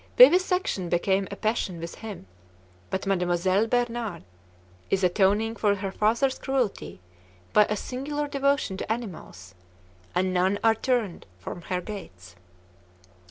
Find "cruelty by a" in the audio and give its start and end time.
6.39-7.77